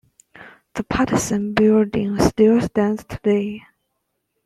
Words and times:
The 0.73 0.83
Paterson 0.83 1.53
Building 1.53 2.17
still 2.21 2.59
stands 2.61 3.03
today. 3.05 3.61